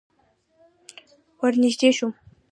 [1.39, 2.11] ور نږدې شوم.